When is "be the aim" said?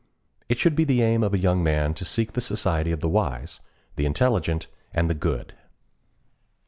0.75-1.21